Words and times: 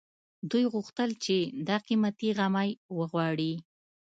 دوی 0.49 0.63
غوښتل 0.73 1.09
چې 1.23 1.35
دا 1.67 1.77
قيمتي 1.87 2.29
غمی 2.37 2.69
وغواړي 2.97 3.53